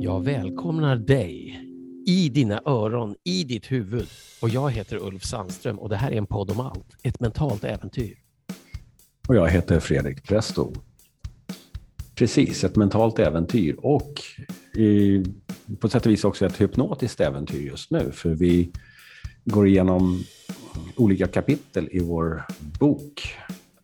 Jag 0.00 0.24
välkomnar 0.24 0.96
dig 0.96 1.60
i 2.06 2.28
dina 2.28 2.62
öron, 2.66 3.14
i 3.24 3.44
ditt 3.44 3.72
huvud. 3.72 4.06
Och 4.42 4.48
jag 4.48 4.70
heter 4.70 4.96
Ulf 4.96 5.24
Sandström 5.24 5.78
och 5.78 5.88
det 5.88 5.96
här 5.96 6.10
är 6.12 6.16
en 6.16 6.26
podd 6.26 6.50
om 6.50 6.60
allt, 6.60 6.86
ett 7.02 7.20
mentalt 7.20 7.64
äventyr. 7.64 8.18
Och 9.28 9.36
jag 9.36 9.48
heter 9.48 9.80
Fredrik 9.80 10.24
Presto. 10.24 10.72
Precis, 12.14 12.64
ett 12.64 12.76
mentalt 12.76 13.18
äventyr 13.18 13.76
och 13.78 14.20
i, 14.74 15.24
på 15.80 15.88
sätt 15.88 16.06
och 16.06 16.12
vis 16.12 16.24
också 16.24 16.46
ett 16.46 16.60
hypnotiskt 16.60 17.20
äventyr 17.20 17.66
just 17.66 17.90
nu. 17.90 18.10
För 18.12 18.30
vi 18.30 18.70
går 19.44 19.68
igenom 19.68 20.24
olika 20.96 21.26
kapitel 21.26 21.88
i 21.92 22.00
vår 22.00 22.44
bok 22.80 23.36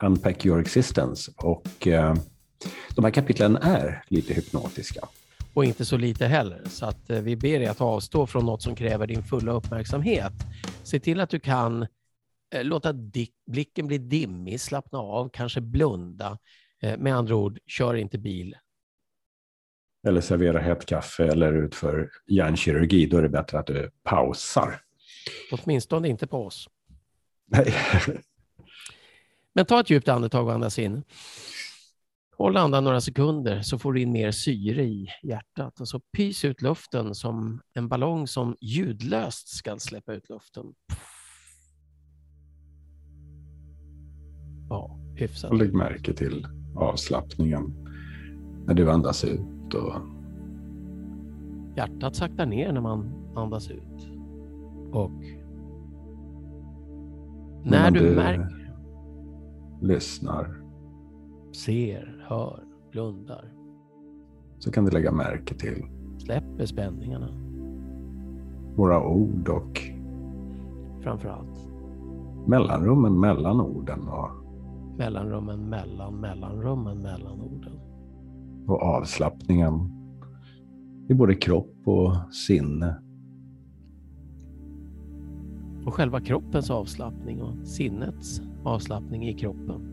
Unpack 0.03 0.47
your 0.47 0.61
existence. 0.61 1.33
Och 1.37 1.87
eh, 1.87 2.15
de 2.95 3.05
här 3.05 3.13
kapitlen 3.13 3.57
är 3.57 4.05
lite 4.09 4.35
hypnotiska. 4.35 5.09
Och 5.55 5.65
inte 5.65 5.85
så 5.85 5.97
lite 5.97 6.27
heller. 6.27 6.63
Så 6.67 6.87
att 6.87 7.11
eh, 7.11 7.21
vi 7.21 7.37
ber 7.37 7.59
dig 7.59 7.67
att 7.67 7.81
avstå 7.81 8.27
från 8.27 8.47
något 8.47 8.63
som 8.63 8.77
kräver 8.77 9.07
din 9.07 9.23
fulla 9.23 9.53
uppmärksamhet. 9.53 10.33
Se 10.83 11.01
till 11.01 11.21
att 11.21 11.31
du 11.31 11.41
kan 11.41 11.83
eh, 12.55 12.65
låta 12.65 12.93
blicken 13.47 13.87
bli 13.87 13.99
dimmig, 13.99 14.61
slappna 14.61 14.99
av, 14.99 15.29
kanske 15.29 15.61
blunda. 15.61 16.39
Med 16.99 17.15
andra 17.17 17.37
ord, 17.37 17.59
kör 17.67 17.95
inte 17.95 18.19
bil. 18.19 18.57
Eller 20.07 20.21
servera 20.21 20.61
hett 20.61 20.87
kaffe 20.87 21.27
eller 21.27 21.53
utför 21.53 22.11
hjärnkirurgi. 22.27 23.07
Då 23.07 23.17
är 23.17 23.23
det 23.23 23.29
bättre 23.29 23.59
att 23.59 23.67
du 23.67 23.91
pausar. 24.03 24.81
Åtminstone 25.53 26.09
inte 26.09 26.27
på 26.27 26.47
oss. 26.47 26.69
Nej. 27.47 27.75
Men 29.55 29.67
ta 29.67 29.81
ett 29.81 29.91
djupt 29.91 30.09
andetag 30.09 30.47
och 30.47 30.53
andas 30.53 30.79
in. 30.79 31.03
Håll 32.37 32.57
andan 32.57 32.85
några 32.85 33.01
sekunder 33.01 33.63
så 33.63 33.79
får 33.79 33.93
du 33.93 34.01
in 34.01 34.13
mer 34.13 34.31
syre 34.31 34.85
i 34.85 35.09
hjärtat 35.23 35.81
och 35.81 35.89
så 35.89 36.01
pys 36.01 36.45
ut 36.45 36.63
luften 36.63 37.15
som 37.15 37.61
en 37.75 37.89
ballong 37.89 38.27
som 38.27 38.57
ljudlöst 38.61 39.49
ska 39.49 39.79
släppa 39.79 40.13
ut 40.13 40.29
luften. 40.29 40.65
Ja, 44.69 44.99
hyfsat. 45.17 45.51
Och 45.51 45.57
lägg 45.57 45.75
märke 45.75 46.13
till 46.13 46.47
avslappningen 46.77 47.75
när 48.67 48.75
du 48.75 48.91
andas 48.91 49.25
ut. 49.25 49.75
Och... 49.75 49.95
Hjärtat 51.77 52.17
saktar 52.17 52.47
ner 52.47 52.73
när 52.73 52.81
man 52.81 53.15
andas 53.37 53.71
ut. 53.71 54.09
Och 54.93 55.44
när 57.65 57.91
du, 57.91 58.01
du 58.01 58.17
märker... 58.17 58.73
lyssnar. 59.81 60.61
Ser, 61.53 62.25
hör, 62.29 62.61
blundar. 62.91 63.53
Så 64.59 64.71
kan 64.73 64.85
du 64.85 64.91
lägga 64.91 65.13
märke 65.13 65.55
till. 65.55 65.85
Släpper 66.19 66.67
spänningarna. 66.67 67.29
Våra 68.77 69.07
ord 69.07 69.49
och... 69.49 69.81
Framför 71.03 71.29
allt. 71.29 71.69
Mellanrummen 72.47 73.21
mellan 73.21 73.61
orden. 73.61 74.09
Och... 74.09 74.31
Mellanrummen 74.99 75.69
mellan 75.69 76.21
mellanrummen 76.21 77.03
mellan 77.03 77.41
orden. 77.41 77.81
Och 78.67 78.83
avslappningen 78.83 79.91
i 81.09 81.15
både 81.15 81.35
kropp 81.35 81.77
och 81.85 82.35
sinne. 82.35 83.04
Och 85.85 85.95
själva 85.95 86.21
kroppens 86.21 86.71
avslappning 86.71 87.43
och 87.43 87.67
sinnets 87.67 88.43
avslappning 88.65 89.29
i 89.29 89.35
kroppen. 89.35 89.91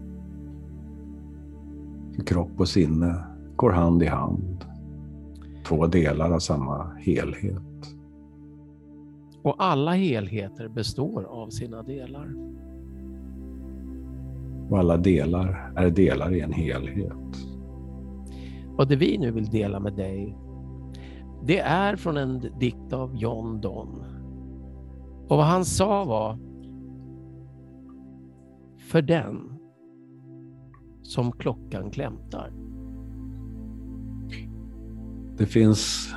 Kropp 2.25 2.59
och 2.59 2.67
sinne 2.67 3.23
går 3.55 3.71
hand 3.71 4.03
i 4.03 4.05
hand. 4.05 4.65
Två 5.65 5.87
delar 5.87 6.31
av 6.31 6.39
samma 6.39 6.91
helhet. 6.99 7.95
Och 9.41 9.55
alla 9.57 9.91
helheter 9.91 10.67
består 10.67 11.23
av 11.23 11.49
sina 11.49 11.83
delar. 11.83 12.35
Och 14.69 14.79
alla 14.79 14.97
delar 14.97 15.73
är 15.75 15.89
delar 15.89 16.33
i 16.33 16.41
en 16.41 16.53
helhet. 16.53 17.47
Och 18.77 18.87
det 18.87 18.95
vi 18.95 19.17
nu 19.17 19.31
vill 19.31 19.45
dela 19.45 19.79
med 19.79 19.93
dig, 19.93 20.37
det 21.43 21.59
är 21.59 21.95
från 21.95 22.17
en 22.17 22.39
dikt 22.59 22.93
av 22.93 23.15
John 23.15 23.61
Donne. 23.61 24.20
Och 25.31 25.37
vad 25.37 25.45
han 25.45 25.65
sa 25.65 26.05
var, 26.05 26.37
för 28.77 29.01
den 29.01 29.59
som 31.03 31.31
klockan 31.31 31.91
klämtar. 31.91 32.51
Det 35.37 35.45
finns 35.45 36.13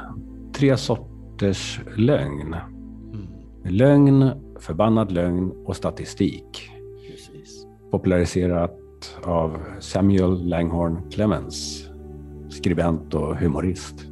tre 0.55 0.77
sorters 0.77 1.81
lögn. 1.97 2.55
Mm. 2.55 3.27
Lögn, 3.65 4.31
förbannad 4.61 5.13
lögn 5.13 5.51
och 5.65 5.77
statistik. 5.77 6.71
Precis. 7.11 7.67
Populariserat 7.91 8.79
av 9.25 9.59
Samuel 9.81 10.49
Langhorne 10.49 11.01
Clemens, 11.11 11.89
skribent 12.49 13.15
och 13.15 13.37
humorist. 13.37 14.07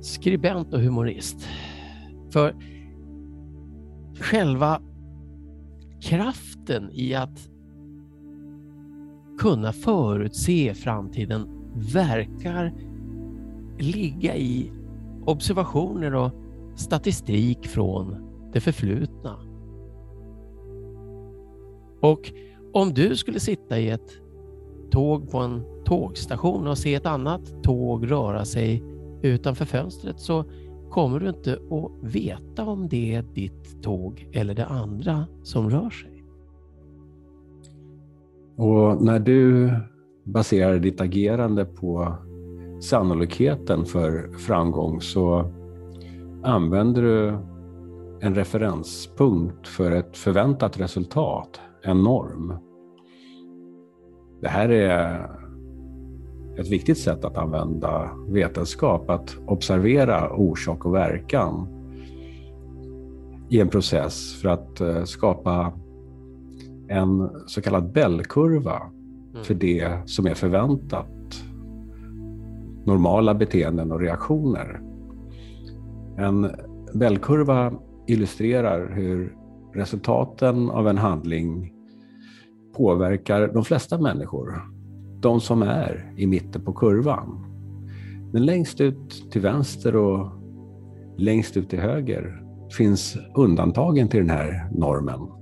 Skribent 0.00 0.74
och 0.74 0.80
humorist. 0.80 1.48
För 2.32 2.54
själva 4.20 4.80
kraften 6.00 6.90
i 6.92 7.14
att 7.14 7.48
kunna 9.38 9.72
förutse 9.72 10.74
framtiden 10.74 11.48
verkar 11.74 12.74
ligga 13.78 14.36
i 14.36 14.72
observationer 15.24 16.14
och 16.14 16.32
statistik 16.76 17.66
från 17.66 18.16
det 18.52 18.60
förflutna. 18.60 19.36
Och 22.00 22.32
om 22.72 22.94
du 22.94 23.16
skulle 23.16 23.40
sitta 23.40 23.78
i 23.78 23.90
ett 23.90 24.10
tåg 24.90 25.30
på 25.30 25.38
en 25.38 25.64
tågstation 25.84 26.66
och 26.66 26.78
se 26.78 26.94
ett 26.94 27.06
annat 27.06 27.62
tåg 27.62 28.10
röra 28.10 28.44
sig 28.44 28.82
utanför 29.22 29.64
fönstret 29.64 30.20
så 30.20 30.44
kommer 30.90 31.20
du 31.20 31.28
inte 31.28 31.52
att 31.52 32.14
veta 32.14 32.64
om 32.64 32.88
det 32.88 33.14
är 33.14 33.22
ditt 33.22 33.82
tåg 33.82 34.28
eller 34.32 34.54
det 34.54 34.66
andra 34.66 35.26
som 35.42 35.70
rör 35.70 35.90
sig. 35.90 36.24
Och 38.56 39.02
när 39.02 39.18
du 39.18 39.70
baserar 40.24 40.78
ditt 40.78 41.00
agerande 41.00 41.64
på 41.64 42.14
sannolikheten 42.80 43.84
för 43.84 44.32
framgång 44.32 45.00
så 45.00 45.52
använder 46.42 47.02
du 47.02 47.28
en 48.20 48.34
referenspunkt 48.34 49.68
för 49.68 49.90
ett 49.90 50.16
förväntat 50.16 50.80
resultat, 50.80 51.60
en 51.82 52.02
norm. 52.02 52.52
Det 54.40 54.48
här 54.48 54.68
är 54.68 55.30
ett 56.58 56.68
viktigt 56.68 56.98
sätt 56.98 57.24
att 57.24 57.36
använda 57.36 58.10
vetenskap, 58.28 59.10
att 59.10 59.36
observera 59.46 60.30
orsak 60.30 60.86
och 60.86 60.94
verkan 60.94 61.68
i 63.48 63.60
en 63.60 63.68
process 63.68 64.40
för 64.42 64.48
att 64.48 64.80
eh, 64.80 65.04
skapa 65.04 65.72
en 66.88 67.30
så 67.46 67.62
kallad 67.62 67.92
Bellkurva 67.92 68.82
mm. 69.32 69.44
för 69.44 69.54
det 69.54 70.08
som 70.08 70.26
är 70.26 70.34
förväntat. 70.34 71.44
Normala 72.84 73.34
beteenden 73.34 73.92
och 73.92 74.00
reaktioner. 74.00 74.80
En 76.16 76.50
Bellkurva 76.94 77.72
illustrerar 78.06 78.92
hur 78.94 79.36
resultaten 79.74 80.70
av 80.70 80.88
en 80.88 80.98
handling 80.98 81.72
påverkar 82.76 83.48
de 83.48 83.64
flesta 83.64 83.98
människor. 83.98 84.77
De 85.20 85.40
som 85.40 85.62
är 85.62 86.12
i 86.16 86.26
mitten 86.26 86.64
på 86.64 86.72
kurvan. 86.72 87.44
Men 88.32 88.46
längst 88.46 88.80
ut 88.80 89.30
till 89.30 89.40
vänster 89.40 89.96
och 89.96 90.28
längst 91.16 91.56
ut 91.56 91.70
till 91.70 91.80
höger 91.80 92.42
finns 92.76 93.16
undantagen 93.34 94.08
till 94.08 94.20
den 94.20 94.30
här 94.30 94.68
normen 94.70 95.38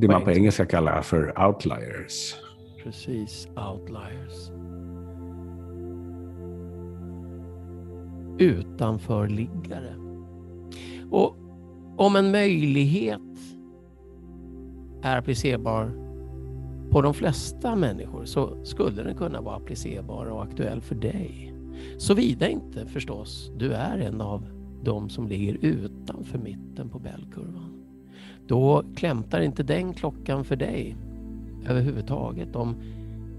det 0.00 0.08
man 0.08 0.24
på 0.24 0.30
engelska 0.30 0.66
kallar 0.66 1.02
för 1.02 1.46
outliers. 1.46 2.36
Precis, 2.84 3.48
outliers. 3.48 4.50
Utanförliggare. 8.38 9.94
Och 11.10 11.36
om 11.96 12.16
en 12.16 12.30
möjlighet 12.30 13.20
är 15.02 15.18
applicerbar 15.18 16.09
på 16.90 17.02
de 17.02 17.14
flesta 17.14 17.76
människor 17.76 18.24
så 18.24 18.64
skulle 18.64 19.02
den 19.02 19.14
kunna 19.14 19.40
vara 19.40 19.56
applicerbar 19.56 20.26
och 20.26 20.42
aktuell 20.42 20.80
för 20.80 20.94
dig. 20.94 21.54
Såvida 21.98 22.48
inte 22.48 22.86
förstås 22.86 23.50
du 23.56 23.72
är 23.72 23.98
en 23.98 24.20
av 24.20 24.46
de 24.82 25.08
som 25.08 25.28
ligger 25.28 25.58
utanför 25.60 26.38
mitten 26.38 26.88
på 26.88 26.98
Bellkurvan. 26.98 27.82
då 28.46 28.84
klämtar 28.96 29.40
inte 29.40 29.62
den 29.62 29.94
klockan 29.94 30.44
för 30.44 30.56
dig 30.56 30.96
överhuvudtaget. 31.68 32.56
Om 32.56 32.74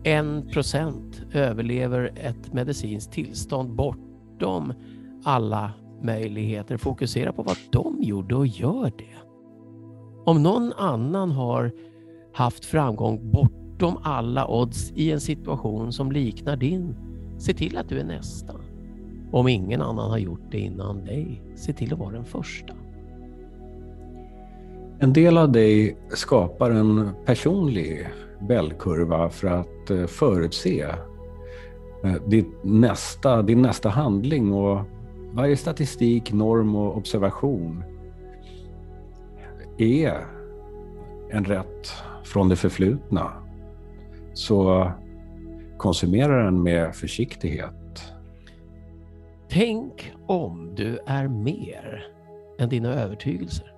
en 0.04 0.48
procent 0.48 1.22
överlever 1.34 2.12
ett 2.16 2.54
medicinskt 2.54 3.12
tillstånd 3.14 3.76
bortom 3.76 4.74
alla 5.24 5.72
möjligheter. 6.02 6.78
Fokusera 6.78 7.34
på 7.34 7.44
vad 7.44 7.58
de 7.72 7.98
gjorde 8.02 8.36
och 8.36 8.48
gör 8.48 8.92
det. 8.98 9.18
Om 10.26 10.44
någon 10.44 10.74
annan 10.74 11.32
har 11.32 11.72
haft 12.34 12.66
framgång 12.66 13.32
bortom 13.32 13.98
alla 14.04 14.48
odds 14.48 14.92
i 14.96 15.12
en 15.12 15.22
situation 15.22 15.94
som 15.94 16.12
liknar 16.12 16.56
din, 16.56 16.96
se 17.38 17.54
till 17.54 17.78
att 17.78 17.90
du 17.90 18.00
är 18.00 18.04
nästa. 18.04 18.54
Om 19.32 19.48
ingen 19.48 19.82
annan 19.82 20.10
har 20.10 20.18
gjort 20.18 20.52
det 20.52 20.60
innan 20.60 21.06
dig, 21.06 21.42
se 21.56 21.74
till 21.74 21.94
att 21.94 22.00
vara 22.00 22.12
den 22.12 22.26
första. 22.26 22.74
En 25.00 25.14
del 25.14 25.38
av 25.38 25.52
dig 25.52 25.98
skapar 26.10 26.72
en 26.72 27.10
personlig 27.26 28.08
bellkurva 28.48 29.30
för 29.30 29.48
att 29.48 29.90
eh, 29.90 30.06
förutse 30.06 30.82
eh, 32.04 32.14
din 32.28 32.54
nästa, 32.64 33.42
din 33.42 33.62
nästa 33.62 33.90
handling 33.90 34.54
och 34.54 34.82
varje 35.34 35.58
statistik, 35.58 36.34
norm 36.34 36.76
och 36.76 36.98
observation 36.98 37.84
är 39.78 40.41
en 41.32 41.46
rätt 41.46 41.94
från 42.24 42.50
det 42.50 42.56
förflutna. 42.56 43.32
Så 44.34 44.92
konsumera 45.78 46.46
den 46.46 46.64
med 46.64 46.96
försiktighet. 46.96 48.14
Tänk 49.50 50.12
om 50.28 50.76
du 50.76 51.00
är 51.06 51.28
mer 51.28 52.04
än 52.60 52.70
dina 52.70 52.94
övertygelser. 52.94 53.74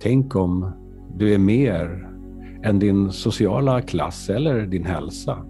Tänk 0.00 0.36
om 0.36 0.72
du 1.16 1.34
är 1.34 1.38
mer 1.38 2.08
än 2.62 2.78
din 2.78 3.12
sociala 3.12 3.82
klass 3.82 4.30
eller 4.30 4.66
din 4.66 4.84
hälsa. 4.84 5.46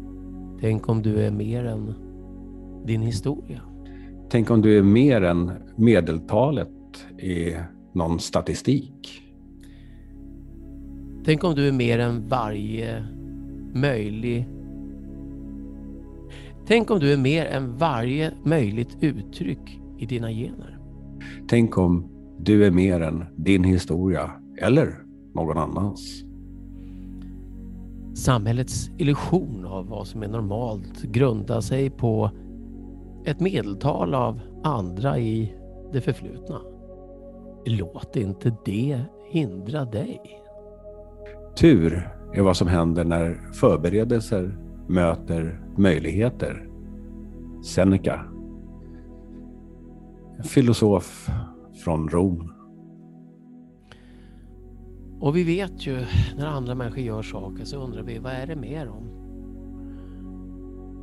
Tänk 0.60 0.88
om 0.88 1.02
du 1.02 1.20
är 1.20 1.30
mer 1.30 1.64
än 1.64 1.94
din 2.86 3.02
historia. 3.02 3.60
Tänk 4.30 4.50
om 4.50 4.62
du 4.62 4.78
är 4.78 4.82
mer 4.82 5.22
än 5.22 5.52
medeltalet 5.76 6.68
i 7.18 7.56
någon 7.92 8.18
statistik. 8.20 9.23
Tänk 11.24 11.44
om 11.44 11.54
du 11.54 11.68
är 11.68 11.72
mer 11.72 11.98
än 11.98 12.28
varje 12.28 13.04
möjlig... 13.74 14.48
Tänk 16.66 16.90
om 16.90 16.98
du 17.00 17.12
är 17.12 17.16
mer 17.16 17.46
än 17.46 17.76
varje 17.76 18.32
möjligt 18.42 18.96
uttryck 19.00 19.80
i 19.98 20.06
dina 20.06 20.30
gener. 20.30 20.78
Tänk 21.48 21.78
om 21.78 22.04
du 22.38 22.66
är 22.66 22.70
mer 22.70 23.00
än 23.00 23.24
din 23.36 23.64
historia 23.64 24.30
eller 24.58 25.04
någon 25.34 25.58
annans. 25.58 26.24
Samhällets 28.14 28.90
illusion 28.98 29.64
av 29.64 29.88
vad 29.88 30.06
som 30.06 30.22
är 30.22 30.28
normalt 30.28 31.02
grundar 31.02 31.60
sig 31.60 31.90
på 31.90 32.30
ett 33.24 33.40
medeltal 33.40 34.14
av 34.14 34.40
andra 34.62 35.18
i 35.18 35.54
det 35.92 36.00
förflutna. 36.00 36.60
Låt 37.64 38.16
inte 38.16 38.56
det 38.64 39.00
hindra 39.30 39.84
dig. 39.84 40.43
Tur 41.56 42.10
är 42.32 42.42
vad 42.42 42.56
som 42.56 42.68
händer 42.68 43.04
när 43.04 43.52
förberedelser 43.52 44.58
möter 44.88 45.60
möjligheter. 45.76 46.68
Seneca. 47.64 48.26
En 50.38 50.44
filosof 50.44 51.28
från 51.84 52.08
Rom. 52.08 52.52
Och 55.20 55.36
vi 55.36 55.44
vet 55.44 55.86
ju 55.86 56.06
när 56.36 56.46
andra 56.46 56.74
människor 56.74 56.98
gör 56.98 57.22
saker 57.22 57.64
så 57.64 57.76
undrar 57.76 58.02
vi 58.02 58.18
vad 58.18 58.32
är 58.32 58.46
det 58.46 58.56
med 58.56 58.86
dem? 58.86 59.24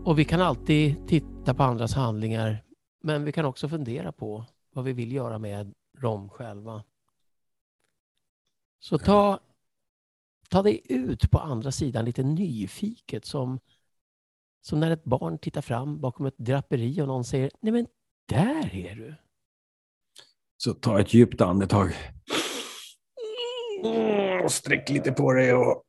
Och 0.05 0.19
vi 0.19 0.25
kan 0.25 0.41
alltid 0.41 1.07
titta 1.07 1.53
på 1.53 1.63
andras 1.63 1.93
handlingar 1.93 2.63
men 3.03 3.23
vi 3.23 3.31
kan 3.31 3.45
också 3.45 3.69
fundera 3.69 4.11
på 4.11 4.45
vad 4.73 4.85
vi 4.85 4.93
vill 4.93 5.11
göra 5.11 5.39
med 5.39 5.73
dem 6.01 6.29
själva. 6.29 6.83
Så 8.79 8.97
ta, 8.97 9.39
ta 10.51 10.61
dig 10.61 10.81
ut 10.89 11.31
på 11.31 11.39
andra 11.39 11.71
sidan 11.71 12.05
lite 12.05 12.23
nyfiket 12.23 13.25
som, 13.25 13.59
som 14.61 14.79
när 14.79 14.91
ett 14.91 15.03
barn 15.03 15.37
tittar 15.37 15.61
fram 15.61 16.01
bakom 16.01 16.25
ett 16.25 16.37
draperi 16.37 17.01
och 17.01 17.07
någon 17.07 17.23
säger 17.23 17.51
Nej 17.61 17.71
men 17.73 17.87
där 18.27 18.75
är 18.75 18.95
du. 18.95 19.15
Så 20.57 20.73
ta 20.73 20.99
ett 20.99 21.13
djupt 21.13 21.41
andetag. 21.41 21.91
Mm, 23.83 24.49
sträck 24.49 24.89
lite 24.89 25.11
på 25.11 25.33
dig 25.33 25.53
och... 25.53 25.83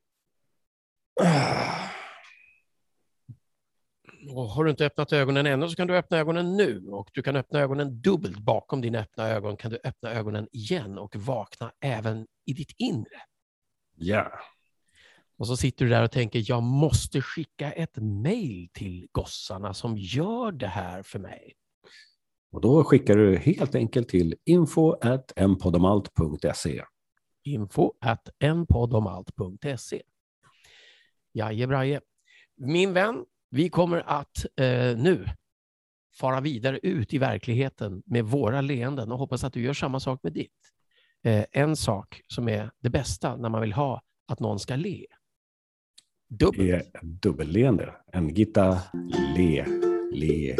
Och 4.35 4.43
har 4.43 4.65
du 4.65 4.71
inte 4.71 4.87
öppnat 4.87 5.13
ögonen 5.13 5.47
ännu 5.47 5.69
så 5.69 5.77
kan 5.77 5.87
du 5.87 5.97
öppna 5.97 6.19
ögonen 6.19 6.57
nu 6.57 6.87
och 6.87 7.11
du 7.13 7.23
kan 7.23 7.37
öppna 7.37 7.61
ögonen 7.61 8.01
dubbelt 8.01 8.39
bakom 8.39 8.81
dina 8.81 8.99
öppna 8.99 9.29
ögon 9.29 9.57
kan 9.57 9.71
du 9.71 9.79
öppna 9.85 10.13
ögonen 10.13 10.49
igen 10.53 10.99
och 10.99 11.17
vakna 11.17 11.73
även 11.81 12.27
i 12.47 12.53
ditt 12.53 12.75
inre. 12.79 13.23
Ja. 14.03 14.33
Och 15.39 15.47
så 15.47 15.57
sitter 15.57 15.85
du 15.85 15.91
där 15.91 16.05
och 16.05 16.13
tänker, 16.13 16.45
jag 16.47 16.63
måste 16.63 17.21
skicka 17.21 17.73
ett 17.73 17.97
mejl 17.97 18.69
till 18.73 19.07
gossarna 19.13 19.75
som 19.75 19.99
gör 19.99 20.53
det 20.53 20.67
här 20.67 21.03
för 21.03 21.19
mig. 21.19 21.53
Och 22.53 22.61
då 22.61 22.85
skickar 22.85 23.17
du 23.17 23.37
helt 23.37 23.75
enkelt 23.75 24.09
till 24.09 24.35
info.npodomalt.se 24.45 26.85
info 27.45 27.93
at 28.01 28.29
enpodomalt.se. 28.39 30.03
Jajebraje. 31.33 32.01
Min 32.57 32.93
vän, 32.93 33.25
vi 33.51 33.71
kommer 33.71 34.03
att 34.07 34.47
eh, 34.57 34.97
nu 34.97 35.27
fara 36.15 36.41
vidare 36.41 36.79
ut 36.83 37.15
i 37.15 37.19
verkligheten 37.19 38.03
med 38.07 38.25
våra 38.25 38.61
leenden 38.61 39.13
och 39.13 39.19
hoppas 39.19 39.45
att 39.45 39.53
du 39.53 39.63
gör 39.63 39.73
samma 39.73 40.01
sak 40.01 40.21
med 40.23 40.33
ditt. 40.33 40.72
Eh, 41.25 41.45
en 41.53 41.77
sak 41.77 42.21
som 42.27 42.49
är 42.49 42.71
det 42.81 42.91
bästa 42.91 43.37
när 43.37 43.49
man 43.49 43.61
vill 43.61 43.73
ha 43.73 44.03
att 44.29 44.41
någon 44.41 44.59
ska 44.59 44.77
le. 44.77 45.07
Dubbelt. 46.29 46.59
Det 46.59 46.71
är 46.71 46.85
dubbelleende. 47.03 47.95
En 48.13 48.29
Gitta 48.29 48.79
le, 49.37 49.67
le. 50.13 50.57